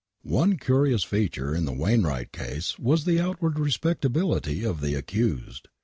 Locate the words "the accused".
4.81-5.67